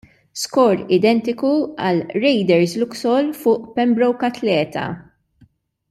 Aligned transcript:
Skor 0.43 0.79
identiku 0.95 1.51
għal 1.89 2.01
Raiders 2.25 2.73
Luxol 2.85 3.31
fuq 3.43 3.69
Pembroke 3.79 4.29
Athleta. 4.31 4.89